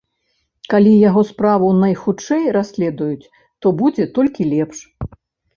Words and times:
Калі 0.73 0.93
яго 1.09 1.21
справу 1.31 1.67
найхутчэй 1.83 2.49
расследуюць, 2.57 3.29
то 3.65 3.75
будзе 3.83 4.09
толькі 4.17 4.49
лепш. 4.57 4.79